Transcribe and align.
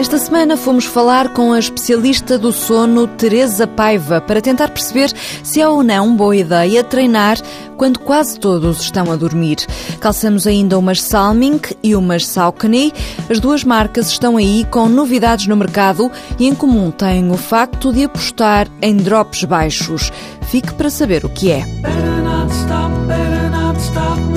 Esta 0.00 0.16
semana 0.16 0.56
fomos 0.56 0.86
falar 0.86 1.28
com 1.34 1.52
a 1.52 1.58
especialista 1.58 2.38
do 2.38 2.52
sono, 2.52 3.06
Teresa 3.06 3.66
Paiva, 3.66 4.18
para 4.18 4.40
tentar 4.40 4.68
perceber 4.68 5.12
se 5.42 5.60
é 5.60 5.68
ou 5.68 5.82
não 5.82 6.16
boa 6.16 6.34
ideia 6.34 6.82
treinar 6.82 7.36
quando 7.76 7.98
quase 7.98 8.40
todos 8.40 8.80
estão 8.80 9.12
a 9.12 9.16
dormir. 9.16 9.58
Calçamos 10.00 10.46
ainda 10.46 10.78
umas 10.78 11.02
Salming 11.02 11.60
e 11.82 11.94
umas 11.94 12.26
Saucony. 12.26 12.94
As 13.28 13.40
duas 13.40 13.62
marcas 13.62 14.08
estão 14.08 14.38
aí 14.38 14.64
com 14.70 14.88
novidades 14.88 15.46
no 15.46 15.54
mercado 15.54 16.10
e 16.38 16.48
em 16.48 16.54
comum 16.54 16.90
têm 16.90 17.30
o 17.30 17.36
facto 17.36 17.92
de 17.92 18.04
apostar 18.04 18.68
em 18.80 18.96
drops 18.96 19.44
baixos. 19.44 20.10
Fique 20.48 20.72
para 20.72 20.88
saber 20.88 21.26
o 21.26 21.28
que 21.28 21.50
é. 21.50 21.60
Better 21.60 22.22
not 22.22 22.50
stop, 22.54 22.90
better 23.06 23.50
not 23.50 23.78
stop 23.78 24.30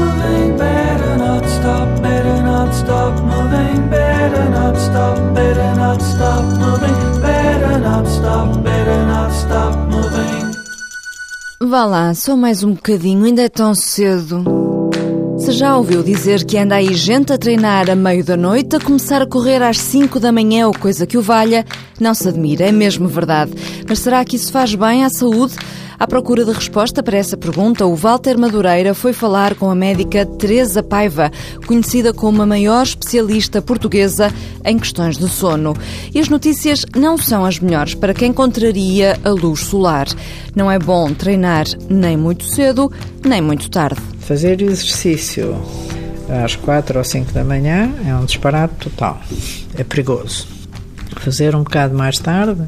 stop 2.73 3.13
moving, 3.21 3.89
better 3.89 4.49
not 4.49 4.77
stop, 4.77 5.17
better 5.33 5.75
not 5.75 6.01
stop 6.01 6.43
moving, 6.57 7.21
better 7.21 7.79
not 7.79 8.07
stop, 8.07 8.63
better 8.63 9.05
not 9.05 9.31
stop 9.31 9.75
moving. 9.89 10.51
Vá 11.61 11.85
lá, 11.85 12.13
só 12.13 12.35
mais 12.35 12.63
um 12.63 12.73
bocadinho, 12.73 13.25
ainda 13.25 13.43
é 13.43 13.49
tão 13.49 13.73
cedo. 13.73 14.62
Se 15.37 15.51
já 15.51 15.75
ouviu 15.77 16.03
dizer 16.03 16.45
que 16.45 16.57
anda 16.57 16.75
aí 16.75 16.93
gente 16.93 17.33
a 17.33 17.37
treinar 17.37 17.89
a 17.89 17.95
meio 17.95 18.23
da 18.23 18.37
noite, 18.37 18.75
a 18.75 18.79
começar 18.79 19.21
a 19.21 19.25
correr 19.25 19.61
às 19.61 19.77
5 19.77 20.19
da 20.19 20.31
manhã 20.31 20.67
ou 20.67 20.73
coisa 20.73 21.05
que 21.05 21.17
o 21.17 21.21
valha, 21.21 21.65
não 21.99 22.13
se 22.13 22.27
admira, 22.29 22.65
é 22.65 22.71
mesmo 22.71 23.07
verdade. 23.07 23.51
Mas 23.87 23.99
será 23.99 24.23
que 24.23 24.35
isso 24.35 24.51
faz 24.51 24.73
bem 24.75 25.03
à 25.03 25.09
saúde? 25.09 25.55
À 25.99 26.07
procura 26.07 26.43
de 26.43 26.51
resposta 26.51 27.01
para 27.01 27.17
essa 27.17 27.37
pergunta, 27.37 27.85
o 27.85 27.95
Walter 27.95 28.37
Madureira 28.37 28.93
foi 28.93 29.13
falar 29.13 29.55
com 29.55 29.69
a 29.69 29.75
médica 29.75 30.25
Teresa 30.25 30.83
Paiva, 30.83 31.31
conhecida 31.65 32.13
como 32.13 32.41
a 32.41 32.45
maior 32.45 32.83
especialista 32.83 33.61
portuguesa 33.61 34.31
em 34.65 34.77
questões 34.77 35.17
de 35.17 35.27
sono. 35.27 35.75
E 36.13 36.19
as 36.19 36.29
notícias 36.29 36.85
não 36.95 37.17
são 37.17 37.45
as 37.45 37.59
melhores 37.59 37.95
para 37.95 38.13
quem 38.13 38.33
contraria 38.33 39.19
a 39.23 39.29
luz 39.29 39.61
solar. 39.61 40.07
Não 40.55 40.69
é 40.69 40.77
bom 40.77 41.13
treinar 41.13 41.65
nem 41.89 42.17
muito 42.17 42.45
cedo, 42.45 42.91
nem 43.25 43.41
muito 43.41 43.69
tarde. 43.69 44.12
Fazer 44.27 44.61
exercício 44.61 45.53
às 46.43 46.55
quatro 46.55 46.97
ou 46.97 47.03
cinco 47.03 47.33
da 47.33 47.43
manhã 47.43 47.93
é 48.07 48.15
um 48.15 48.25
disparate 48.25 48.75
total. 48.75 49.21
É 49.77 49.83
perigoso. 49.83 50.47
Fazer 51.17 51.55
um 51.55 51.63
bocado 51.63 51.93
mais 51.93 52.17
tarde 52.19 52.63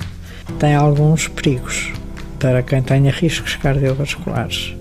tem 0.59 0.75
alguns 0.75 1.29
perigos 1.29 1.91
para 2.39 2.61
quem 2.61 2.81
tenha 2.81 3.09
riscos 3.09 3.55
cardiovasculares. 3.55 4.75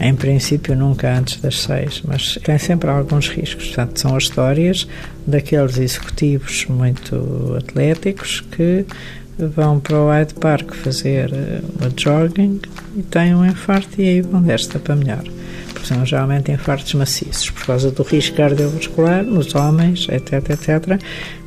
Em 0.00 0.14
princípio, 0.14 0.74
nunca 0.74 1.16
antes 1.16 1.40
das 1.40 1.60
seis, 1.60 2.02
mas 2.04 2.38
tem 2.42 2.58
sempre 2.58 2.90
alguns 2.90 3.28
riscos. 3.28 3.68
Portanto, 3.68 4.00
são 4.00 4.16
as 4.16 4.24
histórias 4.24 4.88
daqueles 5.24 5.78
executivos 5.78 6.66
muito 6.66 7.54
atléticos 7.56 8.40
que 8.40 8.84
vão 9.38 9.78
para 9.78 9.96
o 9.96 10.08
Hyde 10.08 10.34
Park 10.34 10.74
fazer 10.74 11.32
eh, 11.32 11.60
uma 11.78 11.90
jogging 11.96 12.60
e 12.96 13.02
têm 13.02 13.34
um 13.34 13.44
infarto 13.44 14.00
e 14.00 14.08
aí 14.08 14.20
vão 14.20 14.42
desta 14.42 14.78
para 14.78 14.96
melhor. 14.96 15.24
São 15.84 16.04
geralmente 16.04 16.50
infartos 16.50 16.94
maciços 16.94 17.50
por 17.50 17.66
causa 17.66 17.90
do 17.90 18.02
risco 18.02 18.36
cardiovascular 18.36 19.22
nos 19.22 19.54
homens, 19.54 20.08
etc, 20.10 20.50
etc, 20.50 21.00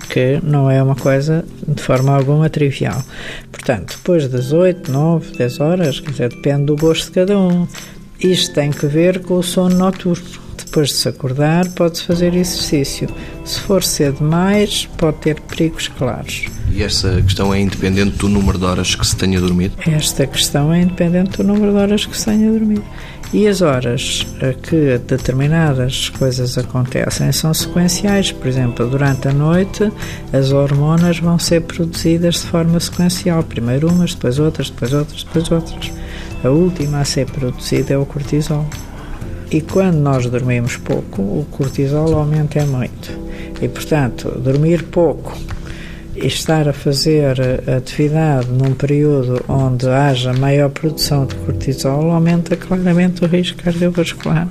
que 0.09 0.39
não 0.43 0.69
é 0.69 0.81
uma 0.81 0.95
coisa 0.95 1.43
de 1.67 1.81
forma 1.81 2.15
alguma 2.15 2.49
trivial. 2.49 3.03
Portanto, 3.51 3.97
depois 3.97 4.27
das 4.27 4.53
8, 4.53 4.91
9, 4.91 5.37
10 5.37 5.59
horas, 5.59 5.99
quer 5.99 6.11
dizer, 6.11 6.29
depende 6.29 6.65
do 6.65 6.75
gosto 6.75 7.05
de 7.05 7.11
cada 7.11 7.37
um. 7.37 7.67
Isto 8.19 8.53
tem 8.53 8.71
que 8.71 8.85
ver 8.87 9.19
com 9.21 9.35
o 9.35 9.43
sono 9.43 9.75
noturno. 9.75 10.47
Depois 10.57 10.89
de 10.89 10.95
se 10.95 11.07
acordar, 11.07 11.67
pode-se 11.69 12.03
fazer 12.03 12.33
exercício. 12.33 13.07
Se 13.45 13.59
for 13.59 13.83
cedo 13.83 14.17
demais, 14.17 14.87
pode 14.97 15.17
ter 15.17 15.39
perigos 15.39 15.87
claros. 15.87 16.45
E 16.71 16.83
essa 16.83 17.21
questão 17.21 17.53
é 17.53 17.61
independente 17.61 18.17
do 18.17 18.27
número 18.27 18.57
de 18.57 18.65
horas 18.65 18.93
que 18.93 19.05
se 19.07 19.15
tenha 19.15 19.39
dormido? 19.39 19.75
Esta 19.87 20.27
questão 20.27 20.73
é 20.73 20.81
independente 20.81 21.37
do 21.37 21.43
número 21.43 21.71
de 21.71 21.77
horas 21.77 22.05
que 22.05 22.17
se 22.17 22.25
tenha 22.25 22.51
dormido. 22.51 22.83
E 23.33 23.45
as 23.45 23.61
horas 23.61 24.25
que 24.63 24.97
determinadas 24.99 26.09
coisas 26.09 26.57
acontecem 26.57 27.29
são 27.33 27.53
sequenciais. 27.53 28.31
Por 28.31 28.47
exemplo, 28.47 28.89
durante 28.89 29.27
a 29.27 29.33
noite, 29.33 29.91
as 30.31 30.53
hormonas 30.53 31.19
vão 31.19 31.37
ser 31.37 31.61
produzidas 31.61 32.35
de 32.35 32.47
forma 32.47 32.79
sequencial. 32.79 33.43
Primeiro 33.43 33.91
umas, 33.91 34.15
depois 34.15 34.39
outras, 34.39 34.69
depois 34.69 34.93
outras, 34.93 35.23
depois 35.23 35.51
outras. 35.51 35.91
A 36.43 36.49
última 36.49 36.99
a 37.01 37.05
ser 37.05 37.25
produzida 37.25 37.93
é 37.93 37.97
o 37.97 38.05
cortisol. 38.05 38.65
E 39.51 39.59
quando 39.61 39.97
nós 39.97 40.25
dormimos 40.25 40.77
pouco, 40.77 41.21
o 41.21 41.45
cortisol 41.51 42.15
aumenta 42.15 42.65
muito. 42.65 43.11
E, 43.61 43.67
portanto, 43.67 44.29
dormir 44.39 44.83
pouco 44.83 45.37
estar 46.25 46.67
a 46.67 46.73
fazer 46.73 47.37
atividade 47.67 48.47
num 48.51 48.73
período 48.73 49.43
onde 49.47 49.87
haja 49.87 50.33
maior 50.33 50.69
produção 50.69 51.25
de 51.25 51.35
cortisol 51.35 52.11
aumenta 52.11 52.55
claramente 52.55 53.23
o 53.23 53.27
risco 53.27 53.61
cardiovascular. 53.61 54.47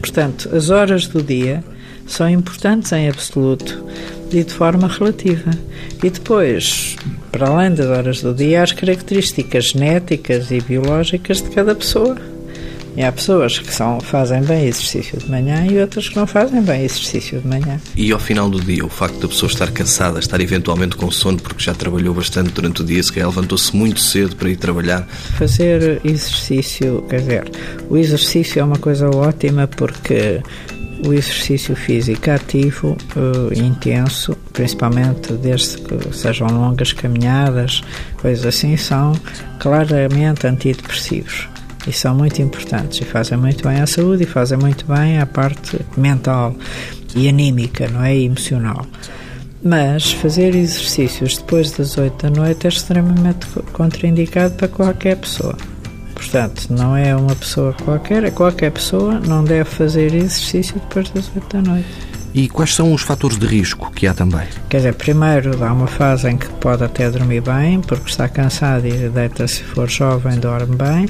Portanto, 0.00 0.48
as 0.54 0.70
horas 0.70 1.06
do 1.06 1.22
dia 1.22 1.62
são 2.06 2.28
importantes 2.28 2.92
em 2.92 3.08
absoluto 3.08 3.84
e 4.32 4.42
de 4.42 4.52
forma 4.52 4.88
relativa. 4.88 5.50
E 6.02 6.10
depois, 6.10 6.96
para 7.30 7.48
além 7.48 7.74
das 7.74 7.86
horas 7.86 8.22
do 8.22 8.34
dia, 8.34 8.62
as 8.62 8.72
características 8.72 9.66
genéticas 9.66 10.50
e 10.50 10.60
biológicas 10.60 11.42
de 11.42 11.50
cada 11.50 11.74
pessoa. 11.74 12.16
E 12.96 13.02
há 13.02 13.12
pessoas 13.12 13.58
que 13.58 13.72
são, 13.72 14.00
fazem 14.00 14.42
bem 14.42 14.66
exercício 14.66 15.18
de 15.18 15.30
manhã 15.30 15.66
e 15.66 15.78
outras 15.78 16.08
que 16.08 16.16
não 16.16 16.26
fazem 16.26 16.60
bem 16.62 16.84
exercício 16.84 17.40
de 17.40 17.46
manhã. 17.46 17.80
E 17.96 18.10
ao 18.12 18.18
final 18.18 18.50
do 18.50 18.60
dia, 18.60 18.84
o 18.84 18.88
facto 18.88 19.18
da 19.20 19.28
pessoa 19.28 19.50
estar 19.50 19.70
cansada, 19.70 20.18
estar 20.18 20.40
eventualmente 20.40 20.96
com 20.96 21.10
sono 21.10 21.38
porque 21.38 21.62
já 21.62 21.74
trabalhou 21.74 22.14
bastante 22.14 22.50
durante 22.50 22.82
o 22.82 22.84
dia, 22.84 23.02
se 23.02 23.12
calhar 23.12 23.28
levantou-se 23.28 23.74
muito 23.74 24.00
cedo 24.00 24.34
para 24.36 24.50
ir 24.50 24.56
trabalhar? 24.56 25.06
Fazer 25.38 26.00
exercício, 26.04 27.04
quer 27.08 27.20
dizer, 27.20 27.50
o 27.88 27.96
exercício 27.96 28.60
é 28.60 28.64
uma 28.64 28.78
coisa 28.78 29.08
ótima 29.08 29.68
porque 29.68 30.42
o 31.06 31.12
exercício 31.12 31.74
físico 31.74 32.30
ativo 32.30 32.96
uh, 33.16 33.58
intenso, 33.58 34.36
principalmente 34.52 35.32
desde 35.34 35.78
que 35.78 36.14
sejam 36.14 36.48
longas 36.48 36.92
caminhadas, 36.92 37.82
coisas 38.20 38.44
assim, 38.44 38.76
são 38.76 39.12
claramente 39.58 40.46
antidepressivos 40.46 41.48
e 41.86 41.92
são 41.92 42.14
muito 42.14 42.40
importantes 42.42 43.00
e 43.00 43.04
fazem 43.04 43.38
muito 43.38 43.66
bem 43.66 43.80
à 43.80 43.86
saúde 43.86 44.24
e 44.24 44.26
fazem 44.26 44.58
muito 44.58 44.84
bem 44.86 45.18
à 45.18 45.26
parte 45.26 45.78
mental 45.96 46.54
e 47.14 47.28
anímica, 47.28 47.88
não 47.88 48.02
é? 48.02 48.16
E 48.16 48.24
emocional. 48.24 48.86
Mas 49.62 50.12
fazer 50.12 50.54
exercícios 50.54 51.38
depois 51.38 51.70
das 51.72 51.98
8 51.98 52.28
da 52.28 52.30
noite 52.30 52.66
é 52.66 52.70
extremamente 52.70 53.46
contraindicado 53.72 54.54
para 54.54 54.68
qualquer 54.68 55.16
pessoa. 55.16 55.56
Portanto, 56.14 56.68
não 56.70 56.96
é 56.96 57.14
uma 57.14 57.34
pessoa 57.34 57.74
qualquer, 57.84 58.30
qualquer 58.32 58.70
pessoa 58.70 59.18
não 59.20 59.44
deve 59.44 59.68
fazer 59.68 60.14
exercício 60.14 60.74
depois 60.74 61.10
das 61.10 61.30
8 61.34 61.56
da 61.56 61.70
noite. 61.70 62.09
E 62.32 62.48
quais 62.48 62.74
são 62.74 62.92
os 62.92 63.02
fatores 63.02 63.36
de 63.36 63.46
risco 63.46 63.90
que 63.90 64.06
há 64.06 64.14
também? 64.14 64.46
Quer 64.68 64.78
dizer, 64.78 64.94
primeiro 64.94 65.64
há 65.64 65.72
uma 65.72 65.88
fase 65.88 66.28
em 66.28 66.36
que 66.36 66.48
pode 66.54 66.84
até 66.84 67.10
dormir 67.10 67.40
bem, 67.40 67.80
porque 67.80 68.08
está 68.08 68.28
cansado 68.28 68.86
e 68.86 69.08
deita 69.08 69.48
se 69.48 69.62
for 69.64 69.88
jovem, 69.88 70.38
dorme 70.38 70.76
bem. 70.76 71.08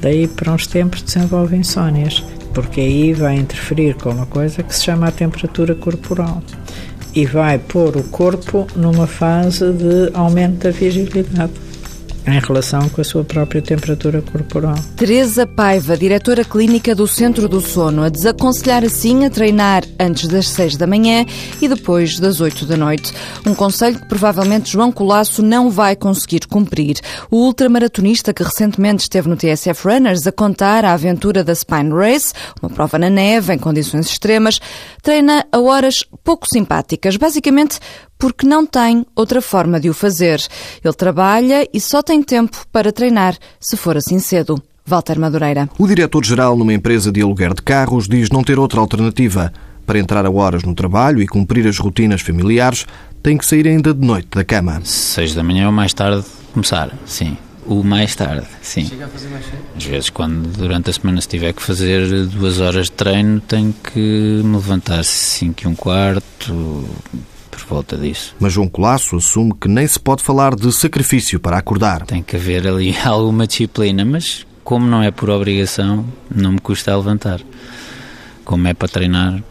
Daí 0.00 0.26
para 0.26 0.52
uns 0.52 0.66
tempos 0.66 1.02
desenvolve 1.02 1.56
insónias, 1.56 2.24
porque 2.54 2.80
aí 2.80 3.12
vai 3.12 3.36
interferir 3.36 3.94
com 3.96 4.10
uma 4.10 4.26
coisa 4.26 4.62
que 4.62 4.74
se 4.74 4.84
chama 4.84 5.08
a 5.08 5.12
temperatura 5.12 5.74
corporal 5.74 6.42
e 7.14 7.26
vai 7.26 7.58
pôr 7.58 7.96
o 7.96 8.04
corpo 8.04 8.66
numa 8.74 9.06
fase 9.06 9.70
de 9.72 10.10
aumento 10.14 10.64
da 10.64 10.70
vigilidade 10.70 11.52
em 12.26 12.38
relação 12.38 12.88
com 12.88 13.00
a 13.00 13.04
sua 13.04 13.24
própria 13.24 13.60
temperatura 13.60 14.22
corporal. 14.22 14.74
Teresa 14.96 15.46
Paiva, 15.46 15.96
diretora 15.96 16.44
clínica 16.44 16.94
do 16.94 17.06
Centro 17.06 17.48
do 17.48 17.60
Sono, 17.60 18.02
a 18.02 18.08
desaconselhar 18.08 18.84
assim 18.84 19.24
a 19.24 19.30
treinar 19.30 19.84
antes 19.98 20.28
das 20.28 20.48
6 20.48 20.76
da 20.76 20.86
manhã 20.86 21.24
e 21.60 21.68
depois 21.68 22.18
das 22.18 22.40
8 22.40 22.64
da 22.66 22.76
noite. 22.76 23.12
Um 23.46 23.54
conselho 23.54 23.98
que 23.98 24.06
provavelmente 24.06 24.70
João 24.70 24.92
Colasso 24.92 25.42
não 25.42 25.70
vai 25.70 25.96
conseguir 25.96 26.46
cumprir. 26.46 26.96
O 27.30 27.38
ultramaratonista 27.38 28.32
que 28.32 28.42
recentemente 28.42 29.02
esteve 29.02 29.28
no 29.28 29.36
TSF 29.36 29.86
Runners 29.86 30.26
a 30.26 30.32
contar 30.32 30.84
a 30.84 30.92
aventura 30.92 31.42
da 31.42 31.54
Spine 31.54 31.90
Race, 31.90 32.32
uma 32.62 32.70
prova 32.70 32.98
na 32.98 33.10
neve 33.10 33.52
em 33.52 33.58
condições 33.58 34.06
extremas, 34.06 34.60
treina 35.02 35.44
a 35.50 35.60
horas 35.60 36.04
pouco 36.22 36.46
simpáticas, 36.50 37.16
basicamente 37.16 37.78
porque 38.22 38.46
não 38.46 38.64
tem 38.64 39.04
outra 39.16 39.42
forma 39.42 39.80
de 39.80 39.90
o 39.90 39.94
fazer. 39.94 40.40
Ele 40.84 40.94
trabalha 40.94 41.68
e 41.74 41.80
só 41.80 42.00
tem 42.00 42.22
tempo 42.22 42.56
para 42.70 42.92
treinar, 42.92 43.36
se 43.58 43.76
for 43.76 43.96
assim 43.96 44.20
cedo. 44.20 44.62
Walter 44.86 45.18
Madureira. 45.18 45.68
O 45.76 45.88
diretor-geral 45.88 46.56
numa 46.56 46.72
empresa 46.72 47.10
de 47.10 47.20
aluguer 47.20 47.52
de 47.52 47.62
carros 47.62 48.06
diz 48.06 48.30
não 48.30 48.44
ter 48.44 48.60
outra 48.60 48.78
alternativa. 48.78 49.52
Para 49.84 49.98
entrar 49.98 50.24
a 50.24 50.30
horas 50.30 50.62
no 50.62 50.72
trabalho 50.72 51.20
e 51.20 51.26
cumprir 51.26 51.66
as 51.66 51.80
rotinas 51.80 52.20
familiares, 52.20 52.86
tem 53.24 53.36
que 53.36 53.44
sair 53.44 53.66
ainda 53.66 53.92
de 53.92 54.06
noite 54.06 54.28
da 54.30 54.44
cama. 54.44 54.80
Seis 54.84 55.34
da 55.34 55.42
manhã 55.42 55.66
ou 55.66 55.72
mais 55.72 55.92
tarde 55.92 56.24
começar, 56.52 56.96
sim. 57.04 57.36
O 57.66 57.82
mais 57.82 58.14
tarde, 58.14 58.46
sim. 58.60 58.84
Chega 58.84 59.06
a 59.06 59.08
fazer 59.08 59.30
mais 59.30 59.44
cedo? 59.46 59.62
Às 59.76 59.84
vezes, 59.84 60.10
quando 60.10 60.46
durante 60.56 60.90
a 60.90 60.92
semana 60.92 61.20
se 61.20 61.26
tiver 61.26 61.52
que 61.52 61.62
fazer 61.62 62.26
duas 62.26 62.60
horas 62.60 62.86
de 62.86 62.92
treino, 62.92 63.40
tenho 63.40 63.72
que 63.72 63.98
me 64.44 64.54
levantar 64.54 65.04
cinco 65.04 65.64
e 65.64 65.66
um 65.66 65.74
quarto, 65.74 66.88
por 67.52 67.60
volta 67.66 67.96
disso. 67.96 68.34
Mas 68.40 68.54
João 68.54 68.68
Colasso 68.68 69.16
assume 69.16 69.52
que 69.60 69.68
nem 69.68 69.86
se 69.86 70.00
pode 70.00 70.22
falar 70.22 70.56
de 70.56 70.72
sacrifício 70.72 71.38
para 71.38 71.58
acordar. 71.58 72.06
Tem 72.06 72.22
que 72.22 72.34
haver 72.34 72.66
ali 72.66 72.96
alguma 73.04 73.46
disciplina, 73.46 74.04
mas 74.04 74.46
como 74.64 74.86
não 74.86 75.02
é 75.02 75.10
por 75.10 75.28
obrigação, 75.28 76.04
não 76.34 76.52
me 76.52 76.58
custa 76.58 76.96
levantar. 76.96 77.40
Como 78.44 78.66
é 78.66 78.74
para 78.74 78.88
treinar, 78.88 79.42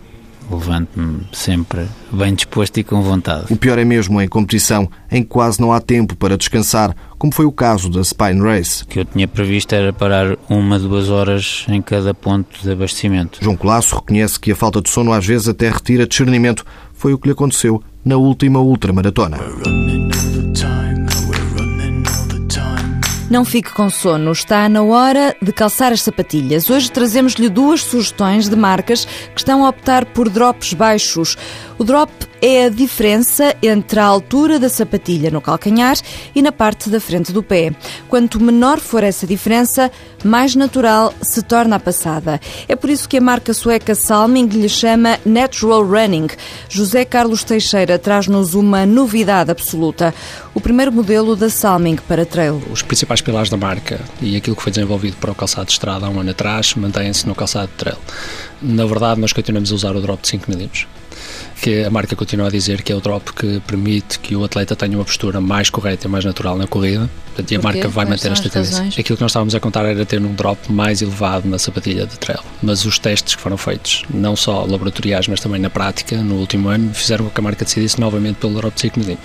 levanto-me 0.49 1.21
sempre 1.31 1.87
bem 2.11 2.33
disposto 2.33 2.77
e 2.77 2.83
com 2.83 3.01
vontade. 3.01 3.45
O 3.49 3.55
pior 3.55 3.77
é 3.77 3.85
mesmo 3.85 4.21
em 4.21 4.27
competição, 4.27 4.89
em 5.11 5.21
que 5.21 5.29
quase 5.29 5.61
não 5.61 5.71
há 5.71 5.79
tempo 5.79 6.15
para 6.15 6.37
descansar, 6.37 6.95
como 7.17 7.33
foi 7.33 7.45
o 7.45 7.51
caso 7.51 7.89
da 7.89 8.03
Spine 8.03 8.41
Race. 8.41 8.83
O 8.83 8.87
que 8.87 8.99
eu 8.99 9.05
tinha 9.05 9.27
previsto 9.27 9.73
era 9.73 9.93
parar 9.93 10.37
uma, 10.49 10.79
duas 10.79 11.09
horas 11.09 11.65
em 11.69 11.81
cada 11.81 12.13
ponto 12.13 12.61
de 12.61 12.71
abastecimento. 12.71 13.39
João 13.41 13.55
Colasso 13.55 13.95
reconhece 13.95 14.39
que 14.39 14.51
a 14.51 14.55
falta 14.55 14.81
de 14.81 14.89
sono 14.89 15.13
às 15.13 15.25
vezes 15.25 15.47
até 15.47 15.69
retira 15.69 16.07
discernimento. 16.07 16.65
Foi 16.93 17.13
o 17.13 17.17
que 17.17 17.27
lhe 17.27 17.33
aconteceu 17.33 17.81
na 18.03 18.17
última 18.17 18.59
ultramaratona. 18.59 19.37
Não 23.31 23.45
fique 23.45 23.71
com 23.71 23.89
sono, 23.89 24.33
está 24.33 24.67
na 24.67 24.83
hora 24.83 25.33
de 25.41 25.53
calçar 25.53 25.93
as 25.93 26.01
sapatilhas. 26.01 26.69
Hoje 26.69 26.91
trazemos-lhe 26.91 27.47
duas 27.47 27.81
sugestões 27.81 28.49
de 28.49 28.57
marcas 28.57 29.05
que 29.05 29.39
estão 29.39 29.65
a 29.65 29.69
optar 29.69 30.03
por 30.03 30.27
drops 30.27 30.73
baixos. 30.73 31.37
O 31.81 31.83
drop 31.83 32.11
é 32.39 32.65
a 32.65 32.69
diferença 32.69 33.55
entre 33.59 33.99
a 33.99 34.05
altura 34.05 34.59
da 34.59 34.69
sapatilha 34.69 35.31
no 35.31 35.41
calcanhar 35.41 35.97
e 36.35 36.39
na 36.39 36.51
parte 36.51 36.91
da 36.91 36.99
frente 36.99 37.31
do 37.31 37.41
pé. 37.41 37.73
Quanto 38.07 38.39
menor 38.39 38.79
for 38.79 39.03
essa 39.03 39.25
diferença, 39.25 39.91
mais 40.23 40.53
natural 40.55 41.11
se 41.23 41.41
torna 41.41 41.77
a 41.77 41.79
passada. 41.79 42.39
É 42.67 42.75
por 42.75 42.87
isso 42.87 43.09
que 43.09 43.17
a 43.17 43.21
marca 43.21 43.51
sueca 43.51 43.95
Salming 43.95 44.45
lhe 44.45 44.69
chama 44.69 45.19
Natural 45.25 45.83
Running. 45.83 46.27
José 46.69 47.03
Carlos 47.03 47.43
Teixeira 47.43 47.97
traz-nos 47.97 48.53
uma 48.53 48.85
novidade 48.85 49.49
absoluta: 49.49 50.13
o 50.53 50.61
primeiro 50.61 50.91
modelo 50.91 51.35
da 51.35 51.49
Salming 51.49 51.95
para 52.07 52.27
trail. 52.27 52.61
Os 52.71 52.83
principais 52.83 53.21
pilares 53.21 53.49
da 53.49 53.57
marca 53.57 53.99
e 54.21 54.35
aquilo 54.35 54.55
que 54.55 54.61
foi 54.61 54.71
desenvolvido 54.71 55.17
para 55.17 55.31
o 55.31 55.35
calçado 55.35 55.65
de 55.65 55.71
estrada 55.71 56.05
há 56.05 56.09
um 56.11 56.19
ano 56.19 56.29
atrás 56.29 56.75
mantém-se 56.75 57.27
no 57.27 57.33
calçado 57.33 57.69
de 57.69 57.73
trail. 57.73 57.97
Na 58.61 58.85
verdade, 58.85 59.19
nós 59.19 59.33
continuamos 59.33 59.71
a 59.71 59.73
usar 59.73 59.95
o 59.95 59.99
drop 59.99 60.21
de 60.21 60.27
5 60.27 60.45
mm 60.51 61.00
que 61.61 61.83
a 61.83 61.89
marca 61.89 62.15
continua 62.15 62.47
a 62.47 62.49
dizer 62.49 62.81
que 62.81 62.91
é 62.91 62.95
o 62.95 62.99
drop 62.99 63.31
que 63.33 63.59
permite 63.61 64.19
que 64.19 64.35
o 64.35 64.43
atleta 64.43 64.75
tenha 64.75 64.97
uma 64.97 65.05
postura 65.05 65.39
mais 65.39 65.69
correta 65.69 66.07
e 66.07 66.09
mais 66.09 66.25
natural 66.25 66.57
na 66.57 66.65
corrida. 66.65 67.09
Portanto, 67.27 67.51
e 67.51 67.55
a 67.55 67.61
marca 67.61 67.87
vai 67.87 68.05
manter 68.05 68.31
esta 68.31 68.49
tendência. 68.49 68.83
Aquilo 68.99 69.15
que 69.15 69.21
nós 69.21 69.31
estávamos 69.31 69.55
a 69.55 69.59
contar 69.59 69.85
era 69.85 70.05
ter 70.05 70.19
um 70.19 70.33
drop 70.33 70.71
mais 70.71 71.01
elevado 71.01 71.47
na 71.47 71.57
sapatilha 71.57 72.05
de 72.05 72.17
trail. 72.19 72.41
Mas 72.61 72.83
os 72.83 72.99
testes 72.99 73.35
que 73.35 73.41
foram 73.41 73.55
feitos, 73.55 74.03
não 74.13 74.35
só 74.35 74.65
laboratoriais, 74.65 75.27
mas 75.29 75.39
também 75.39 75.61
na 75.61 75.69
prática, 75.69 76.17
no 76.17 76.35
último 76.35 76.67
ano, 76.67 76.93
fizeram 76.93 77.25
com 77.25 77.31
que 77.31 77.39
a 77.39 77.43
marca 77.43 77.63
decidisse 77.63 78.01
novamente 78.01 78.35
pelo 78.35 78.55
drop 78.55 78.75
de 78.75 78.81
5 78.81 78.99
mm. 78.99 79.17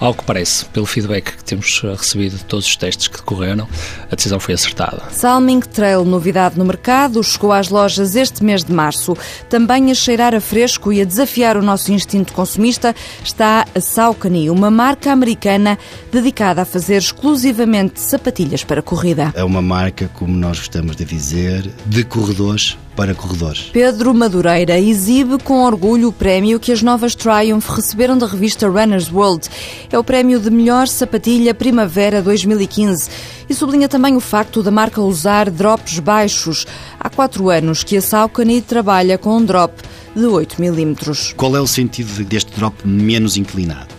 Ao 0.00 0.12
que 0.12 0.24
parece, 0.24 0.64
pelo 0.66 0.84
feedback 0.84 1.36
que 1.36 1.44
temos 1.44 1.80
recebido 1.80 2.38
de 2.38 2.44
todos 2.44 2.66
os 2.66 2.76
testes 2.76 3.06
que 3.06 3.18
decorreram, 3.18 3.68
a 4.10 4.16
decisão 4.16 4.40
foi 4.40 4.54
acertada. 4.54 5.02
Salming 5.10 5.60
Trail, 5.60 6.04
novidade 6.04 6.58
no 6.58 6.64
mercado, 6.64 7.22
chegou 7.22 7.52
às 7.52 7.68
lojas 7.68 8.16
este 8.16 8.42
mês 8.42 8.64
de 8.64 8.72
março. 8.72 9.16
Também 9.48 9.92
a 9.92 9.94
cheirar 9.94 10.34
a 10.34 10.40
fresco 10.40 10.92
e 10.92 11.00
a 11.00 11.04
desafiar 11.04 11.56
o 11.56 11.62
nosso 11.62 11.73
nosso 11.74 11.92
instinto 11.92 12.32
consumista 12.32 12.94
está 13.24 13.66
a 13.74 13.80
Saucony, 13.80 14.48
uma 14.48 14.70
marca 14.70 15.10
americana 15.10 15.76
dedicada 16.12 16.62
a 16.62 16.64
fazer 16.64 16.94
exclusivamente 16.94 18.00
sapatilhas 18.00 18.62
para 18.62 18.80
corrida. 18.80 19.32
É 19.34 19.42
uma 19.42 19.60
marca, 19.60 20.08
como 20.14 20.36
nós 20.36 20.58
gostamos 20.58 20.94
de 20.94 21.04
dizer, 21.04 21.68
de 21.84 22.04
corredores 22.04 22.78
para 22.94 23.14
corredores. 23.14 23.70
Pedro 23.72 24.14
Madureira 24.14 24.78
exibe 24.78 25.38
com 25.42 25.64
orgulho 25.64 26.08
o 26.08 26.12
prémio 26.12 26.60
que 26.60 26.72
as 26.72 26.82
novas 26.82 27.14
Triumph 27.14 27.68
receberam 27.68 28.16
da 28.16 28.26
revista 28.26 28.68
Runner's 28.68 29.10
World. 29.10 29.48
É 29.90 29.98
o 29.98 30.04
prémio 30.04 30.38
de 30.38 30.50
melhor 30.50 30.88
sapatilha 30.88 31.54
Primavera 31.54 32.22
2015 32.22 33.10
e 33.48 33.54
sublinha 33.54 33.88
também 33.88 34.16
o 34.16 34.20
facto 34.20 34.62
da 34.62 34.70
marca 34.70 35.00
usar 35.00 35.50
drops 35.50 35.98
baixos. 35.98 36.66
Há 36.98 37.08
quatro 37.10 37.50
anos 37.50 37.84
que 37.84 37.96
a 37.96 38.02
Saucony 38.02 38.60
trabalha 38.60 39.18
com 39.18 39.36
um 39.36 39.44
drop 39.44 39.74
de 40.14 40.24
8 40.24 40.60
milímetros. 40.60 41.34
Qual 41.36 41.56
é 41.56 41.60
o 41.60 41.66
sentido 41.66 42.24
deste 42.24 42.52
drop 42.56 42.86
menos 42.86 43.36
inclinado? 43.36 43.94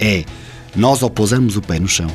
É 0.00 0.24
nós 0.74 1.02
ao 1.02 1.10
pousarmos 1.10 1.56
o 1.56 1.62
pé 1.62 1.78
no 1.78 1.86
chão, 1.86 2.10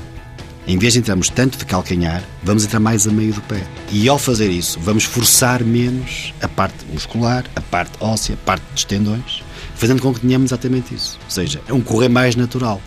em 0.67 0.77
vez 0.77 0.93
de 0.93 0.99
entrarmos 0.99 1.29
tanto 1.29 1.57
de 1.57 1.65
calcanhar, 1.65 2.21
vamos 2.43 2.65
entrar 2.65 2.79
mais 2.79 3.07
a 3.07 3.11
meio 3.11 3.33
do 3.33 3.41
pé. 3.41 3.63
E 3.89 4.09
ao 4.09 4.19
fazer 4.19 4.49
isso, 4.49 4.77
vamos 4.81 5.05
forçar 5.05 5.63
menos 5.63 6.33
a 6.41 6.47
parte 6.47 6.85
muscular, 6.91 7.45
a 7.55 7.61
parte 7.61 7.93
óssea, 8.01 8.35
a 8.35 8.45
parte 8.45 8.63
dos 8.73 8.83
tendões, 8.83 9.41
fazendo 9.77 10.01
com 10.01 10.13
que 10.13 10.21
tenhamos 10.21 10.51
exatamente 10.51 10.93
isso. 10.93 11.17
Ou 11.23 11.29
seja, 11.31 11.61
é 11.67 11.73
um 11.73 11.81
correr 11.81 12.09
mais 12.09 12.35
natural. 12.35 12.81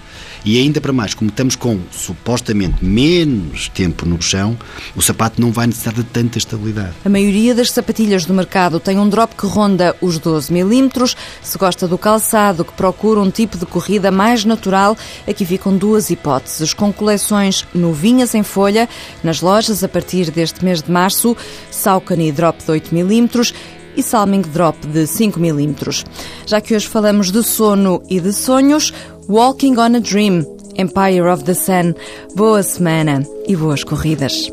E 0.44 0.58
ainda 0.58 0.80
para 0.80 0.92
mais, 0.92 1.12
como 1.12 1.28
estamos 1.28 1.54
com 1.54 1.78
supostamente 1.90 2.82
menos 2.84 3.68
tempo 3.68 4.06
no 4.06 4.20
chão, 4.22 4.56
o 4.96 5.02
sapato 5.02 5.40
não 5.40 5.52
vai 5.52 5.66
necessitar 5.66 5.92
de 5.92 6.02
tanta 6.04 6.38
estabilidade. 6.38 6.92
A 7.04 7.08
maioria 7.08 7.54
das 7.54 7.70
sapatilhas 7.70 8.24
do 8.24 8.32
mercado 8.32 8.80
tem 8.80 8.98
um 8.98 9.08
drop 9.08 9.34
que 9.36 9.46
ronda 9.46 9.94
os 10.00 10.18
12 10.18 10.52
milímetros. 10.52 11.14
Se 11.42 11.58
gosta 11.58 11.86
do 11.86 11.98
calçado, 11.98 12.64
que 12.64 12.72
procura 12.72 13.20
um 13.20 13.30
tipo 13.30 13.58
de 13.58 13.66
corrida 13.66 14.10
mais 14.10 14.44
natural, 14.44 14.96
aqui 15.28 15.44
ficam 15.44 15.76
duas 15.76 16.08
hipóteses, 16.10 16.72
com 16.72 16.90
coleções 16.92 17.66
novinhas 17.74 18.34
em 18.34 18.42
folha, 18.42 18.88
nas 19.22 19.42
lojas 19.42 19.84
a 19.84 19.88
partir 19.88 20.30
deste 20.30 20.64
mês 20.64 20.82
de 20.82 20.90
março, 20.90 21.36
Saucony 21.70 22.32
Drop 22.32 22.64
de 22.64 22.70
8 22.70 22.94
milímetros 22.94 23.52
e 24.00 24.02
Salming 24.02 24.40
Drop 24.40 24.86
de 24.86 25.06
5 25.06 25.38
milímetros. 25.38 26.04
Já 26.46 26.60
que 26.60 26.74
hoje 26.74 26.88
falamos 26.88 27.30
de 27.30 27.42
sono 27.42 28.02
e 28.08 28.18
de 28.18 28.32
sonhos, 28.32 28.92
Walking 29.28 29.76
on 29.76 29.96
a 29.96 30.00
Dream, 30.00 30.44
Empire 30.74 31.28
of 31.28 31.44
the 31.44 31.54
Sun. 31.54 31.94
Boa 32.34 32.62
semana 32.62 33.22
e 33.46 33.54
boas 33.54 33.84
corridas. 33.84 34.50